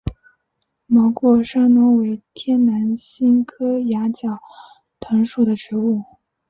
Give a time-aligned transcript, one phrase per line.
[0.87, 4.39] 毛过山龙为天南星科崖角
[4.99, 6.03] 藤属的植物。